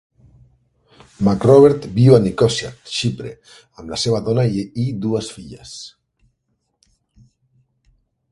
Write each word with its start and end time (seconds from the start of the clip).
McRobert 1.27 1.83
viu 1.97 2.15
a 2.17 2.19
Nicòsia, 2.23 2.71
Xipre 2.93 3.35
amb 3.81 3.93
la 3.93 3.99
seva 4.05 4.21
dona 4.29 4.45
i 4.63 4.87
dues 5.05 5.31
filles. 5.37 5.77